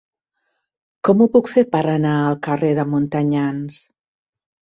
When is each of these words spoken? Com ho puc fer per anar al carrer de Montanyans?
Com 1.09 1.19
ho 1.19 1.27
puc 1.35 1.51
fer 1.57 1.63
per 1.75 1.81
anar 1.91 2.15
al 2.21 2.39
carrer 2.49 2.71
de 2.79 2.85
Montanyans? 2.95 3.77